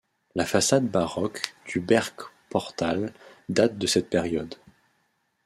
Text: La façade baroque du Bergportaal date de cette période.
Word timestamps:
La 0.33 0.47
façade 0.47 0.89
baroque 0.89 1.53
du 1.67 1.79
Bergportaal 1.79 3.13
date 3.49 3.77
de 3.77 3.85
cette 3.85 4.09
période. 4.09 4.55